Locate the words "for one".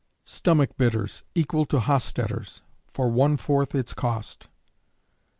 2.87-3.37